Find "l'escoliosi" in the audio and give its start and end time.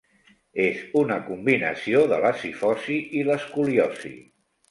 3.29-4.13